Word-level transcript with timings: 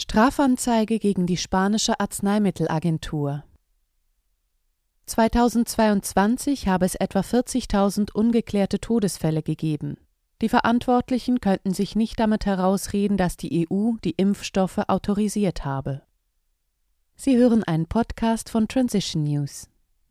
Strafanzeige 0.00 1.00
gegen 1.00 1.26
die 1.26 1.36
spanische 1.36 1.98
Arzneimittelagentur 1.98 3.42
2022 5.06 6.68
habe 6.68 6.86
es 6.86 6.94
etwa 6.94 7.18
40.000 7.18 8.12
ungeklärte 8.12 8.78
Todesfälle 8.78 9.42
gegeben. 9.42 9.96
Die 10.40 10.48
Verantwortlichen 10.48 11.40
könnten 11.40 11.74
sich 11.74 11.96
nicht 11.96 12.20
damit 12.20 12.46
herausreden, 12.46 13.16
dass 13.16 13.36
die 13.36 13.66
EU 13.68 13.94
die 14.04 14.12
Impfstoffe 14.12 14.78
autorisiert 14.86 15.64
habe. 15.64 16.02
Sie 17.16 17.36
hören 17.36 17.64
einen 17.64 17.86
Podcast 17.86 18.50
von 18.50 18.68
Transition 18.68 19.24
News. 19.24 19.68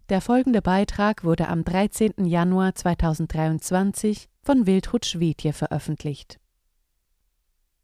Der 0.09 0.19
folgende 0.19 0.61
Beitrag 0.61 1.23
wurde 1.23 1.47
am 1.47 1.63
13. 1.63 2.25
Januar 2.25 2.75
2023 2.75 4.27
von 4.41 4.65
Wildhut 4.65 5.05
Schwedje 5.05 5.54
veröffentlicht. 5.54 6.41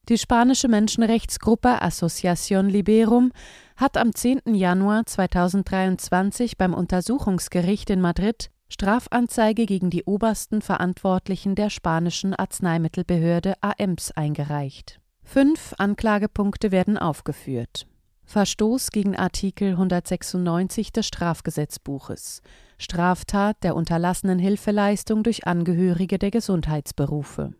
Die 0.10 0.18
spanische 0.18 0.68
Menschenrechtsgruppe 0.68 1.82
Asociación 1.82 2.68
Liberum 2.68 3.32
hat 3.78 3.96
am 3.96 4.14
10. 4.14 4.54
Januar 4.54 5.06
2023 5.06 6.58
beim 6.58 6.74
Untersuchungsgericht 6.74 7.90
in 7.90 8.02
Madrid 8.02 8.50
Strafanzeige 8.68 9.66
gegen 9.66 9.90
die 9.90 10.04
obersten 10.04 10.62
Verantwortlichen 10.62 11.56
der 11.56 11.70
spanischen 11.70 12.34
Arzneimittelbehörde 12.34 13.54
AEMS 13.62 14.12
eingereicht. 14.12 15.00
Fünf 15.24 15.74
Anklagepunkte 15.78 16.72
werden 16.72 16.98
aufgeführt. 16.98 17.88
Verstoß 18.26 18.90
gegen 18.90 19.16
Artikel 19.16 19.72
196 19.72 20.92
des 20.92 21.08
Strafgesetzbuches, 21.08 22.42
Straftat 22.78 23.64
der 23.64 23.76
unterlassenen 23.76 24.40
Hilfeleistung 24.40 25.24
durch 25.24 25.48
Angehörige 25.48 26.20
der 26.20 26.32
Gesundheitsberufe. 26.32 27.54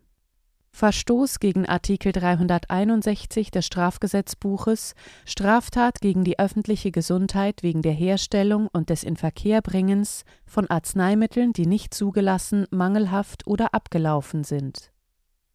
Verstoß 0.74 1.38
gegen 1.38 1.66
Artikel 1.66 2.10
361 2.10 3.52
des 3.52 3.64
Strafgesetzbuches, 3.64 4.96
Straftat 5.24 6.00
gegen 6.00 6.24
die 6.24 6.40
öffentliche 6.40 6.90
Gesundheit 6.90 7.62
wegen 7.62 7.80
der 7.80 7.92
Herstellung 7.92 8.66
und 8.72 8.90
des 8.90 9.04
Inverkehrbringens 9.04 10.24
von 10.44 10.68
Arzneimitteln, 10.68 11.52
die 11.52 11.66
nicht 11.66 11.94
zugelassen, 11.94 12.66
mangelhaft 12.72 13.46
oder 13.46 13.72
abgelaufen 13.72 14.42
sind. 14.42 14.90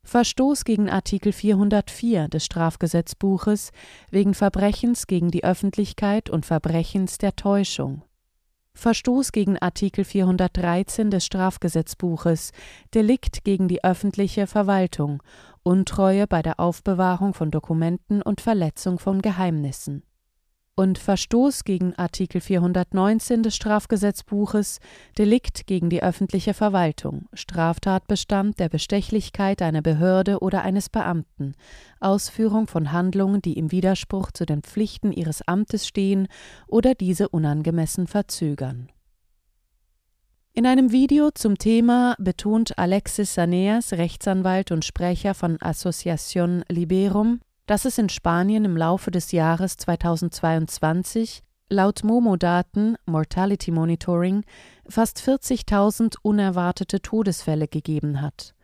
Verstoß 0.03 0.63
gegen 0.63 0.89
Artikel 0.89 1.33
404 1.33 2.29
des 2.29 2.45
Strafgesetzbuches 2.45 3.71
wegen 4.11 4.33
Verbrechens 4.33 5.05
gegen 5.05 5.31
die 5.31 5.43
Öffentlichkeit 5.43 6.29
und 6.29 6.45
Verbrechens 6.45 7.17
der 7.17 7.35
Täuschung. 7.35 8.03
Verstoß 8.73 9.31
gegen 9.31 9.57
Artikel 9.57 10.05
413 10.05 11.11
des 11.11 11.25
Strafgesetzbuches, 11.25 12.51
Delikt 12.93 13.43
gegen 13.43 13.67
die 13.67 13.83
öffentliche 13.83 14.47
Verwaltung, 14.47 15.21
Untreue 15.63 16.27
bei 16.27 16.41
der 16.41 16.59
Aufbewahrung 16.59 17.33
von 17.33 17.51
Dokumenten 17.51 18.21
und 18.21 18.41
Verletzung 18.41 18.99
von 18.99 19.21
Geheimnissen 19.21 20.03
und 20.79 20.97
Verstoß 20.97 21.65
gegen 21.65 21.93
Artikel 21.95 22.39
419 22.39 23.43
des 23.43 23.53
Strafgesetzbuches, 23.53 24.79
Delikt 25.17 25.67
gegen 25.67 25.89
die 25.89 26.01
öffentliche 26.01 26.53
Verwaltung, 26.53 27.25
Straftatbestand 27.33 28.61
der 28.61 28.69
Bestechlichkeit 28.69 29.61
einer 29.61 29.81
Behörde 29.81 30.39
oder 30.39 30.61
eines 30.61 30.87
Beamten, 30.87 31.51
Ausführung 31.99 32.67
von 32.67 32.93
Handlungen, 32.93 33.41
die 33.41 33.57
im 33.57 33.73
Widerspruch 33.73 34.31
zu 34.31 34.45
den 34.45 34.61
Pflichten 34.61 35.11
ihres 35.11 35.45
Amtes 35.45 35.85
stehen 35.85 36.29
oder 36.65 36.95
diese 36.95 37.27
unangemessen 37.27 38.07
verzögern. 38.07 38.87
In 40.53 40.65
einem 40.65 40.93
Video 40.93 41.31
zum 41.31 41.57
Thema 41.57 42.15
betont 42.19 42.77
Alexis 42.77 43.33
Saneas, 43.33 43.91
Rechtsanwalt 43.91 44.71
und 44.71 44.85
Sprecher 44.85 45.33
von 45.33 45.57
Asociación 45.57 46.63
Liberum, 46.69 47.41
dass 47.69 47.85
es 47.85 47.99
in 47.99 48.09
Spanien 48.09 48.65
im 48.65 48.75
Laufe 48.75 49.11
des 49.11 49.31
Jahres 49.31 49.77
2022 49.77 51.43
laut 51.69 52.03
Momo-Daten 52.03 52.95
Mortality 53.05 53.69
Monitoring 53.69 54.43
fast 54.87 55.19
40.000 55.19 56.15
unerwartete 56.23 56.99
Todesfälle 56.99 57.67
gegeben 57.67 58.23
hat. 58.23 58.55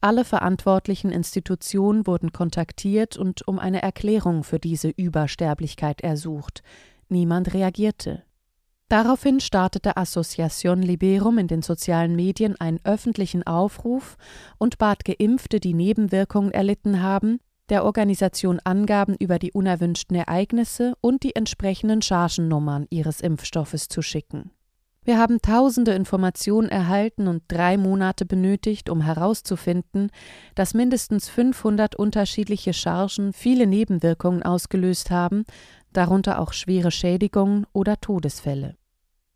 Alle 0.00 0.24
verantwortlichen 0.24 1.12
Institutionen 1.12 2.08
wurden 2.08 2.32
kontaktiert 2.32 3.16
und 3.16 3.46
um 3.46 3.60
eine 3.60 3.82
Erklärung 3.82 4.42
für 4.42 4.58
diese 4.58 4.88
Übersterblichkeit 4.88 6.00
ersucht. 6.00 6.64
Niemand 7.08 7.54
reagierte. 7.54 8.24
Daraufhin 8.88 9.38
startete 9.38 9.96
Asociación 9.96 10.82
Liberum 10.82 11.38
in 11.38 11.46
den 11.46 11.62
sozialen 11.62 12.16
Medien 12.16 12.60
einen 12.60 12.80
öffentlichen 12.82 13.46
Aufruf 13.46 14.16
und 14.58 14.78
bat 14.78 15.04
Geimpfte, 15.04 15.60
die 15.60 15.74
Nebenwirkungen 15.74 16.50
erlitten 16.50 17.00
haben, 17.00 17.38
der 17.70 17.84
Organisation 17.84 18.60
Angaben 18.64 19.14
über 19.14 19.38
die 19.38 19.52
unerwünschten 19.52 20.16
Ereignisse 20.16 20.94
und 21.00 21.22
die 21.22 21.34
entsprechenden 21.34 22.02
Chargennummern 22.02 22.86
ihres 22.90 23.20
Impfstoffes 23.20 23.88
zu 23.88 24.02
schicken. 24.02 24.50
Wir 25.02 25.18
haben 25.18 25.40
tausende 25.40 25.92
Informationen 25.92 26.68
erhalten 26.68 27.26
und 27.26 27.44
drei 27.48 27.78
Monate 27.78 28.26
benötigt, 28.26 28.90
um 28.90 29.00
herauszufinden, 29.00 30.10
dass 30.54 30.74
mindestens 30.74 31.30
500 31.30 31.96
unterschiedliche 31.96 32.74
Chargen 32.74 33.32
viele 33.32 33.66
Nebenwirkungen 33.66 34.42
ausgelöst 34.42 35.10
haben, 35.10 35.44
darunter 35.92 36.38
auch 36.38 36.52
schwere 36.52 36.90
Schädigungen 36.90 37.66
oder 37.72 37.98
Todesfälle. 37.98 38.76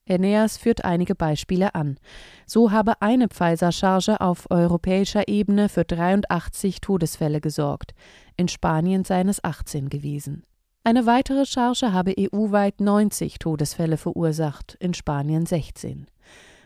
Aeneas 0.06 0.59
führt 0.59 0.84
einige 0.84 1.15
Beispiele 1.15 1.75
an. 1.75 1.99
So 2.47 2.71
habe 2.71 3.00
eine 3.00 3.28
Pfizer-Charge 3.28 4.21
auf 4.21 4.50
europäischer 4.50 5.28
Ebene 5.28 5.71
für 5.71 5.84
83 5.84 6.83
Todesfälle 6.83 7.41
gesorgt, 7.41 7.94
in 8.37 8.49
Spanien 8.49 9.05
seien 9.05 9.28
es 9.28 9.43
18 9.43 9.89
gewesen. 9.89 10.45
Eine 10.83 11.06
weitere 11.06 11.47
Charge 11.47 11.93
habe 11.93 12.15
EU-weit 12.19 12.81
90 12.81 13.39
Todesfälle 13.39 13.97
verursacht, 13.97 14.77
in 14.81 14.93
Spanien 14.93 15.47
16. 15.47 16.06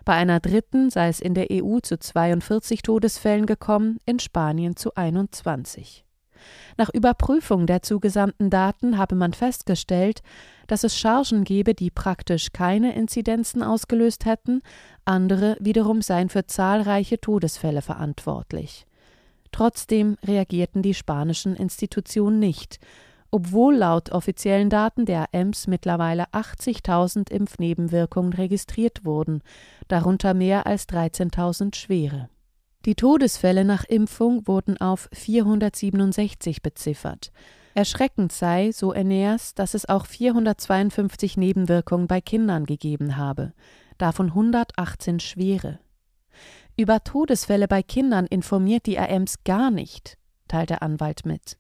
Bei 0.05 0.15
einer 0.15 0.41
dritten 0.41 0.91
sei 0.91 1.09
es 1.09 1.21
in 1.21 1.35
der 1.35 1.49
EU 1.53 1.79
zu 1.81 1.99
42 1.99 2.83
Todesfällen 2.83 3.47
gekommen, 3.47 3.99
in 4.07 4.19
Spanien 4.19 4.75
zu 4.75 4.95
21. 4.95 6.05
Nach 6.77 6.89
Überprüfung 6.93 7.67
der 7.67 7.83
zugesandten 7.83 8.51
Daten 8.51 8.99
habe 8.99 9.15
man 9.15 9.35
festgestellt, 9.35 10.23
dass 10.67 10.85
es 10.85 10.97
Chargen 10.97 11.45
gebe, 11.45 11.75
die 11.75 11.91
praktisch 11.91 12.53
keine 12.53 12.95
Inzidenzen 12.95 13.63
ausgelöst 13.63 14.25
hätten, 14.25 14.63
andere 15.05 15.57
wiederum 15.61 16.03
seien 16.03 16.29
für 16.29 16.47
zahlreiche 16.47 17.21
Todesfälle 17.21 17.83
verantwortlich. 17.83 18.87
Trotzdem 19.53 20.17
reagierten 20.25 20.83
die 20.83 20.95
spanischen 20.95 21.57
Institutionen 21.57 22.39
nicht, 22.39 22.79
obwohl 23.31 23.77
laut 23.77 24.11
offiziellen 24.11 24.71
Daten 24.71 25.05
der 25.05 25.27
EMS 25.33 25.67
mittlerweile 25.67 26.25
80.000 26.33 27.31
Impfnebenwirkungen 27.31 28.33
registriert 28.33 29.05
wurden, 29.05 29.43
darunter 29.87 30.35
mehr 30.35 30.67
als 30.67 30.89
13.000 30.89 31.75
schwere. 31.75 32.29
Die 32.85 32.95
Todesfälle 32.95 33.65
nach 33.65 33.85
Impfung 33.85 34.47
wurden 34.47 34.81
auf 34.81 35.11
467 35.13 36.63
beziffert. 36.63 37.33
Erschreckend 37.75 38.33
sei, 38.33 38.73
so 38.73 38.93
Aeneas, 38.93 39.55
dass 39.55 39.75
es 39.75 39.89
auch 39.89 40.07
452 40.07 41.37
Nebenwirkungen 41.37 42.07
bei 42.07 42.21
Kindern 42.21 42.65
gegeben 42.65 43.17
habe, 43.17 43.53
davon 43.99 44.29
118 44.29 45.21
schwere. 45.21 45.81
Über 46.79 47.03
Todesfälle 47.03 47.67
bei 47.67 47.83
Kindern 47.83 48.27
informiert 48.27 48.87
die 48.87 49.01
AMS 49.01 49.43
gar 49.43 49.73
nicht, 49.73 50.17
teilt 50.47 50.71
der 50.71 50.81
Anwalt 50.81 51.27
mit. 51.27 51.59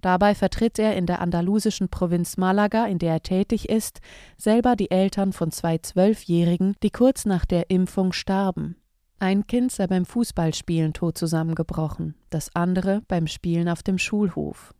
Dabei 0.00 0.34
vertritt 0.34 0.80
er 0.80 0.96
in 0.96 1.06
der 1.06 1.20
andalusischen 1.20 1.90
Provinz 1.90 2.36
Malaga, 2.36 2.86
in 2.86 2.98
der 2.98 3.12
er 3.12 3.22
tätig 3.22 3.68
ist, 3.68 4.00
selber 4.36 4.74
die 4.74 4.90
Eltern 4.90 5.32
von 5.32 5.52
zwei 5.52 5.78
Zwölfjährigen, 5.78 6.74
die 6.82 6.90
kurz 6.90 7.24
nach 7.24 7.44
der 7.44 7.70
Impfung 7.70 8.12
starben. 8.12 8.74
Ein 9.20 9.46
Kind 9.46 9.70
sei 9.70 9.86
beim 9.86 10.04
Fußballspielen 10.04 10.92
tot 10.92 11.16
zusammengebrochen, 11.18 12.16
das 12.30 12.50
andere 12.54 13.02
beim 13.06 13.28
Spielen 13.28 13.68
auf 13.68 13.84
dem 13.84 13.98
Schulhof. 13.98 14.74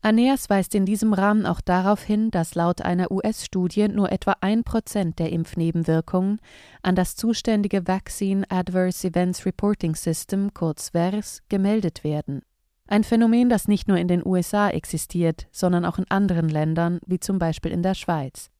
Aeneas 0.00 0.48
weist 0.48 0.74
in 0.74 0.86
diesem 0.86 1.12
Rahmen 1.12 1.44
auch 1.44 1.60
darauf 1.60 2.02
hin, 2.02 2.30
dass 2.30 2.54
laut 2.54 2.82
einer 2.82 3.10
US-Studie 3.10 3.88
nur 3.88 4.12
etwa 4.12 4.36
ein 4.40 4.62
Prozent 4.62 5.18
der 5.18 5.32
Impfnebenwirkungen 5.32 6.40
an 6.82 6.94
das 6.94 7.16
zuständige 7.16 7.88
Vaccine 7.88 8.44
Adverse 8.48 9.08
Events 9.08 9.44
Reporting 9.44 9.96
System, 9.96 10.54
kurz 10.54 10.94
VERS, 10.94 11.42
gemeldet 11.48 12.04
werden. 12.04 12.42
Ein 12.86 13.04
Phänomen, 13.04 13.50
das 13.50 13.68
nicht 13.68 13.88
nur 13.88 13.98
in 13.98 14.08
den 14.08 14.24
USA 14.24 14.70
existiert, 14.70 15.46
sondern 15.50 15.84
auch 15.84 15.98
in 15.98 16.06
anderen 16.08 16.48
Ländern, 16.48 17.00
wie 17.06 17.20
zum 17.20 17.38
Beispiel 17.38 17.72
in 17.72 17.82
der 17.82 17.94
Schweiz. 17.94 18.50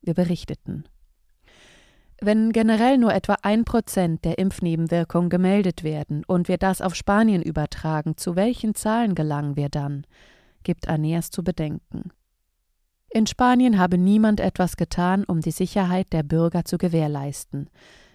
Wir 0.00 0.14
berichteten. 0.14 0.84
Wenn 2.20 2.52
generell 2.52 2.96
nur 2.96 3.12
etwa 3.12 3.36
ein 3.42 3.64
Prozent 3.64 4.24
der 4.24 4.38
Impfnebenwirkungen 4.38 5.28
gemeldet 5.28 5.84
werden 5.84 6.24
und 6.26 6.48
wir 6.48 6.56
das 6.56 6.80
auf 6.80 6.94
Spanien 6.94 7.42
übertragen, 7.42 8.16
zu 8.16 8.34
welchen 8.34 8.74
Zahlen 8.74 9.14
gelangen 9.14 9.56
wir 9.56 9.68
dann? 9.68 10.06
Gibt 10.66 10.88
Aeneas 10.88 11.30
zu 11.30 11.44
bedenken. 11.44 12.10
In 13.08 13.26
Spanien 13.26 13.78
habe 13.78 13.96
niemand 13.96 14.40
etwas 14.40 14.76
getan, 14.76 15.24
um 15.24 15.40
die 15.40 15.52
Sicherheit 15.52 16.12
der 16.12 16.24
Bürger 16.24 16.64
zu 16.64 16.76
gewährleisten. 16.76 17.70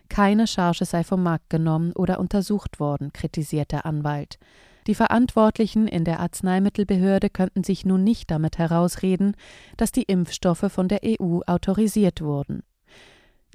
Keine 0.10 0.46
Charge 0.46 0.84
sei 0.84 1.06
vom 1.06 1.24
Markt 1.24 1.50
genommen 1.50 1.94
oder 1.94 2.20
untersucht 2.20 2.82
worden, 2.82 3.14
kritisiert 3.14 3.72
der 3.72 3.86
Anwalt. 3.86 4.38
Die 4.86 4.96
Verantwortlichen 4.96 5.88
in 5.88 6.04
der 6.04 6.20
Arzneimittelbehörde 6.20 7.30
könnten 7.30 7.64
sich 7.64 7.86
nun 7.86 8.04
nicht 8.04 8.30
damit 8.30 8.58
herausreden, 8.58 9.36
dass 9.78 9.94
die 9.94 10.04
Impfstoffe 10.04 10.70
von 10.70 10.90
der 10.90 11.00
EU 11.06 11.40
autorisiert 11.48 12.22
wurden. 12.22 12.64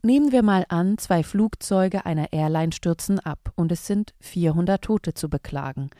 Nehmen 0.02 0.32
wir 0.32 0.42
mal 0.42 0.64
an, 0.70 0.96
zwei 0.96 1.22
Flugzeuge 1.22 2.06
einer 2.06 2.32
Airline 2.32 2.72
stürzen 2.72 3.20
ab 3.20 3.52
und 3.56 3.72
es 3.72 3.86
sind 3.86 4.14
400 4.20 4.80
Tote 4.80 5.12
zu 5.12 5.28
beklagen. 5.28 5.90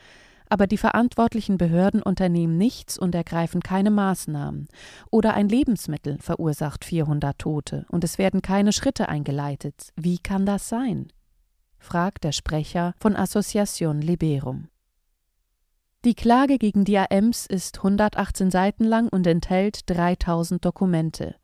Aber 0.49 0.67
die 0.67 0.77
verantwortlichen 0.77 1.57
Behörden 1.57 2.01
unternehmen 2.01 2.57
nichts 2.57 2.97
und 2.97 3.13
ergreifen 3.15 3.61
keine 3.61 3.91
Maßnahmen. 3.91 4.67
Oder 5.11 5.33
ein 5.33 5.49
Lebensmittel 5.49 6.17
verursacht 6.19 6.85
400 6.85 7.37
Tote 7.37 7.85
und 7.89 8.03
es 8.03 8.17
werden 8.17 8.41
keine 8.41 8.71
Schritte 8.71 9.09
eingeleitet. 9.09 9.91
Wie 9.95 10.19
kann 10.19 10.45
das 10.45 10.69
sein? 10.69 11.11
fragt 11.79 12.23
der 12.23 12.31
Sprecher 12.31 12.93
von 12.99 13.15
Association 13.15 14.01
Liberum. 14.01 14.69
Die 16.05 16.15
Klage 16.15 16.57
gegen 16.57 16.85
die 16.85 16.97
AMs 16.97 17.45
ist 17.45 17.79
118 17.79 18.51
Seiten 18.51 18.83
lang 18.83 19.09
und 19.09 19.27
enthält 19.27 19.89
3000 19.89 20.63
Dokumente. 20.63 21.35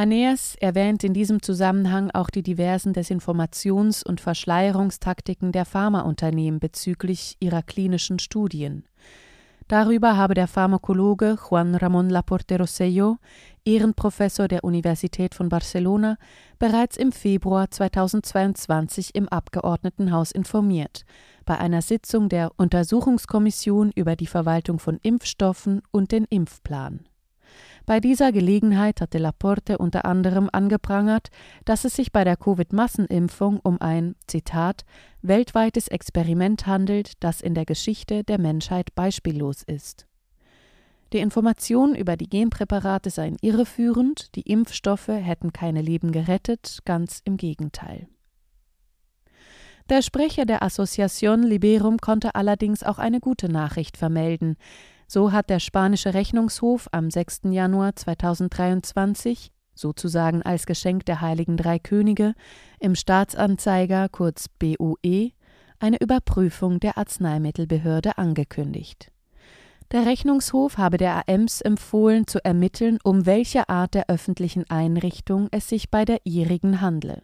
Aeneas 0.00 0.56
erwähnt 0.60 1.04
in 1.04 1.12
diesem 1.12 1.42
Zusammenhang 1.42 2.10
auch 2.12 2.30
die 2.30 2.42
diversen 2.42 2.94
Desinformations- 2.94 4.02
und 4.02 4.18
Verschleierungstaktiken 4.22 5.52
der 5.52 5.66
Pharmaunternehmen 5.66 6.58
bezüglich 6.58 7.36
ihrer 7.38 7.62
klinischen 7.62 8.18
Studien. 8.18 8.84
Darüber 9.68 10.16
habe 10.16 10.32
der 10.32 10.48
Pharmakologe 10.48 11.36
Juan 11.50 11.76
Ramón 11.76 12.08
Laporte 12.08 12.56
Rosselló, 12.56 13.18
Ehrenprofessor 13.66 14.48
der 14.48 14.64
Universität 14.64 15.34
von 15.34 15.50
Barcelona, 15.50 16.16
bereits 16.58 16.96
im 16.96 17.12
Februar 17.12 17.70
2022 17.70 19.14
im 19.14 19.28
Abgeordnetenhaus 19.28 20.32
informiert, 20.32 21.04
bei 21.44 21.58
einer 21.58 21.82
Sitzung 21.82 22.30
der 22.30 22.52
Untersuchungskommission 22.56 23.92
über 23.94 24.16
die 24.16 24.26
Verwaltung 24.26 24.78
von 24.78 24.98
Impfstoffen 25.02 25.82
und 25.90 26.10
den 26.10 26.24
Impfplan. 26.24 27.04
Bei 27.86 28.00
dieser 28.00 28.32
Gelegenheit 28.32 29.00
hatte 29.00 29.18
Laporte 29.18 29.78
unter 29.78 30.04
anderem 30.04 30.48
angeprangert, 30.52 31.28
dass 31.64 31.84
es 31.84 31.96
sich 31.96 32.12
bei 32.12 32.24
der 32.24 32.36
Covid-Massenimpfung 32.36 33.60
um 33.62 33.80
ein, 33.80 34.14
Zitat, 34.26 34.84
weltweites 35.22 35.88
Experiment 35.88 36.66
handelt, 36.66 37.12
das 37.20 37.40
in 37.40 37.54
der 37.54 37.64
Geschichte 37.64 38.24
der 38.24 38.38
Menschheit 38.38 38.94
beispiellos 38.94 39.62
ist. 39.62 40.06
Die 41.12 41.18
Informationen 41.18 41.96
über 41.96 42.16
die 42.16 42.28
Genpräparate 42.28 43.10
seien 43.10 43.36
irreführend, 43.40 44.34
die 44.36 44.42
Impfstoffe 44.42 45.08
hätten 45.08 45.52
keine 45.52 45.82
Leben 45.82 46.12
gerettet, 46.12 46.78
ganz 46.84 47.20
im 47.24 47.36
Gegenteil. 47.36 48.06
Der 49.88 50.02
Sprecher 50.02 50.44
der 50.44 50.62
Associación 50.62 51.42
Liberum 51.42 51.98
konnte 51.98 52.36
allerdings 52.36 52.84
auch 52.84 52.98
eine 52.98 53.18
gute 53.18 53.48
Nachricht 53.48 53.96
vermelden. 53.96 54.56
So 55.12 55.32
hat 55.32 55.50
der 55.50 55.58
spanische 55.58 56.14
Rechnungshof 56.14 56.86
am 56.92 57.10
6. 57.10 57.40
Januar 57.50 57.96
2023, 57.96 59.50
sozusagen 59.74 60.42
als 60.42 60.66
Geschenk 60.66 61.04
der 61.04 61.20
Heiligen 61.20 61.56
Drei 61.56 61.80
Könige, 61.80 62.34
im 62.78 62.94
Staatsanzeiger 62.94 64.08
kurz 64.08 64.46
BOE 64.60 65.32
eine 65.80 65.96
Überprüfung 66.00 66.78
der 66.78 66.96
Arzneimittelbehörde 66.96 68.18
angekündigt. 68.18 69.10
Der 69.90 70.06
Rechnungshof 70.06 70.78
habe 70.78 70.96
der 70.96 71.28
AMS 71.28 71.60
empfohlen, 71.60 72.28
zu 72.28 72.38
ermitteln, 72.44 72.98
um 73.02 73.26
welche 73.26 73.68
Art 73.68 73.94
der 73.94 74.08
öffentlichen 74.08 74.70
Einrichtung 74.70 75.48
es 75.50 75.68
sich 75.68 75.90
bei 75.90 76.04
der 76.04 76.20
ihrigen 76.22 76.80
handle. 76.80 77.20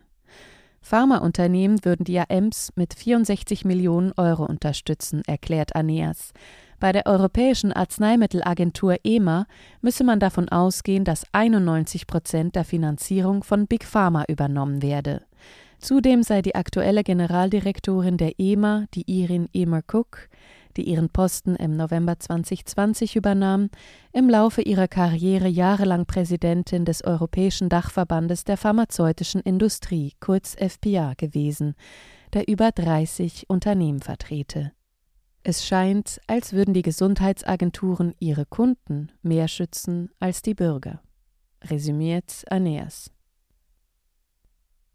Pharmaunternehmen 0.81 1.85
würden 1.85 2.03
die 2.03 2.19
AMs 2.19 2.73
mit 2.75 2.94
64 2.94 3.65
Millionen 3.65 4.12
Euro 4.17 4.44
unterstützen, 4.44 5.23
erklärt 5.29 5.77
Aeneas. 5.77 6.33
Bei 6.78 6.93
der 6.93 7.06
Europäischen 7.06 7.73
Arzneimittelagentur 7.73 8.96
EMA 9.02 9.46
müsse 9.81 10.05
man 10.05 10.20
davon 10.20 10.49
ausgehen, 10.50 11.05
dass 11.05 11.25
91 11.32 12.06
Prozent 12.06 12.55
der 12.55 12.64
Finanzierung 12.64 13.43
von 13.44 13.67
Big 13.67 13.84
Pharma 13.84 14.25
übernommen 14.28 14.82
werde. 14.82 15.23
Zudem 15.78 16.23
sei 16.23 16.43
die 16.43 16.55
aktuelle 16.55 17.02
Generaldirektorin 17.02 18.17
der 18.19 18.38
EMA, 18.38 18.87
die 18.94 19.05
Irin 19.06 19.49
Emer 19.52 19.82
Cook, 19.90 20.28
die 20.76 20.82
ihren 20.82 21.08
Posten 21.08 21.56
im 21.56 21.76
November 21.76 22.19
2020 22.19 23.17
übernahm, 23.17 23.70
im 24.12 24.28
Laufe 24.28 24.62
ihrer 24.62 24.88
Karriere 24.88 25.49
jahrelang 25.49 26.06
Präsidentin 26.06 26.84
des 26.84 27.05
Europäischen 27.05 27.69
Dachverbandes 27.69 28.44
der 28.44 28.56
pharmazeutischen 28.56 29.40
Industrie, 29.40 30.12
kurz 30.20 30.55
FPA, 30.55 31.14
gewesen, 31.17 31.75
der 32.34 32.49
über 32.49 32.73
30 32.73 33.49
Unternehmen 33.49 34.00
vertrete. 34.00 34.73
Es 35.48 35.64
scheint, 35.64 36.20
als 36.26 36.54
würden 36.54 36.75
die 36.75 36.82
Gesundheitsagenturen 36.82 38.16
ihre 38.19 38.46
Kunden 38.46 39.12
mehr 39.22 39.46
schützen 39.46 40.10
als 40.19 40.43
die 40.43 40.54
Bürger. 40.54 41.00
Resümiert 41.62 42.43
Aeneas. 42.50 43.12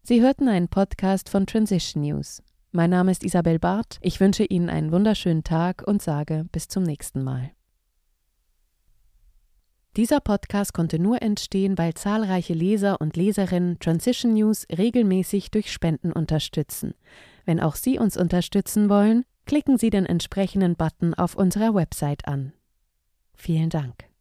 Sie 0.02 0.20
hörten 0.20 0.48
einen 0.48 0.68
Podcast 0.68 1.30
von 1.30 1.46
Transition 1.46 2.02
News. 2.02 2.42
Mein 2.70 2.90
Name 2.90 3.12
ist 3.12 3.24
Isabel 3.24 3.58
Barth. 3.58 3.96
Ich 4.02 4.20
wünsche 4.20 4.44
Ihnen 4.44 4.68
einen 4.68 4.92
wunderschönen 4.92 5.42
Tag 5.42 5.84
und 5.86 6.02
sage 6.02 6.44
bis 6.52 6.68
zum 6.68 6.82
nächsten 6.82 7.24
Mal. 7.24 7.52
Dieser 9.96 10.20
Podcast 10.20 10.74
konnte 10.74 10.98
nur 10.98 11.22
entstehen, 11.22 11.78
weil 11.78 11.94
zahlreiche 11.94 12.52
Leser 12.52 13.00
und 13.00 13.16
Leserinnen 13.16 13.78
Transition 13.78 14.34
News 14.34 14.66
regelmäßig 14.70 15.50
durch 15.50 15.72
Spenden 15.72 16.12
unterstützen. 16.12 16.92
Wenn 17.46 17.58
auch 17.58 17.74
Sie 17.74 17.98
uns 17.98 18.18
unterstützen 18.18 18.90
wollen, 18.90 19.24
klicken 19.46 19.78
Sie 19.78 19.90
den 19.90 20.06
entsprechenden 20.06 20.76
Button 20.76 21.14
auf 21.14 21.34
unserer 21.34 21.74
Website 21.74 22.26
an. 22.26 22.52
Vielen 23.34 23.70
Dank. 23.70 24.11